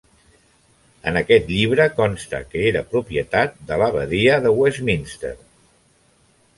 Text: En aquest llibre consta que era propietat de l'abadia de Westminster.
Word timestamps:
En 1.11 1.19
aquest 1.21 1.51
llibre 1.57 1.85
consta 1.99 2.41
que 2.55 2.65
era 2.71 2.83
propietat 2.97 3.63
de 3.71 3.81
l'abadia 3.83 4.43
de 4.49 4.57
Westminster. 4.63 5.37